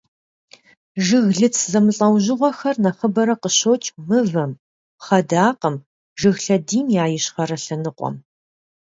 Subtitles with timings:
[1.05, 4.51] Жыглыц зэмылӀэужьыгъуэхэр нэхъыбэрэ къыщокӀ мывэм,
[4.97, 5.75] пхъэдакъэм,
[6.19, 8.15] жыг лъэдийм я ищхъэрэ лъэныкъуэм.